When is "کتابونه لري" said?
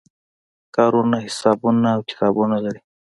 2.09-2.81